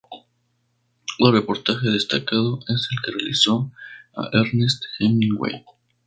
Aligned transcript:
Otro 1.19 1.31
reportaje 1.31 1.91
destacado 1.91 2.57
es 2.67 2.87
el 2.89 2.97
que 3.05 3.11
realizó 3.19 3.71
a 4.15 4.31
Ernest 4.33 4.81
Hemingway. 4.97 5.63